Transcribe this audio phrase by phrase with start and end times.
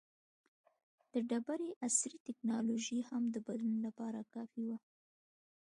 [1.11, 4.77] د ډبرې عصر ټکنالوژي هم د بدلون لپاره کافي وه.